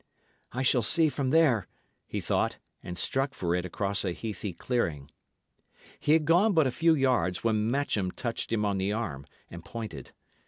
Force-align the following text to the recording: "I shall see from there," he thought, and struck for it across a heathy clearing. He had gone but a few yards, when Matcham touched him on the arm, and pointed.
"I 0.51 0.63
shall 0.63 0.81
see 0.81 1.09
from 1.09 1.29
there," 1.29 1.67
he 2.07 2.19
thought, 2.21 2.57
and 2.81 2.97
struck 2.97 3.35
for 3.35 3.53
it 3.53 3.65
across 3.65 4.03
a 4.03 4.13
heathy 4.13 4.51
clearing. 4.51 5.11
He 5.99 6.13
had 6.13 6.25
gone 6.25 6.53
but 6.53 6.65
a 6.65 6.71
few 6.71 6.95
yards, 6.95 7.43
when 7.43 7.69
Matcham 7.69 8.09
touched 8.09 8.51
him 8.51 8.65
on 8.65 8.79
the 8.79 8.91
arm, 8.91 9.27
and 9.51 9.63
pointed. 9.63 10.11